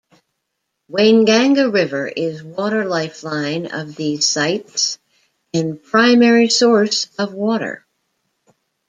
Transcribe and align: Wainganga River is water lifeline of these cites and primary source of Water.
Wainganga 0.91 1.71
River 1.71 2.07
is 2.07 2.41
water 2.41 2.85
lifeline 2.85 3.67
of 3.67 3.95
these 3.95 4.25
cites 4.25 4.97
and 5.53 5.79
primary 5.83 6.49
source 6.49 7.07
of 7.19 7.35
Water. 7.35 7.85